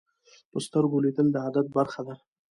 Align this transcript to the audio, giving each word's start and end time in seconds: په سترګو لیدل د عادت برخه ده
په 0.51 0.57
سترګو 0.65 1.03
لیدل 1.05 1.27
د 1.31 1.35
عادت 1.45 1.67
برخه 1.77 2.01
ده 2.07 2.13